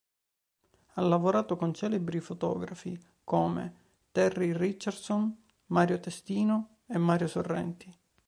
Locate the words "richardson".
4.51-5.39